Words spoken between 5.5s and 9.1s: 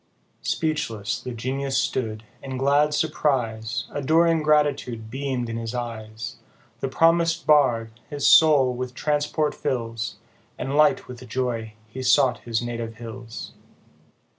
his eyes; The promis'd Bard, his soul with